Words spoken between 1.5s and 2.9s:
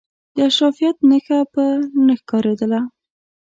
پر نه ښکارېدله.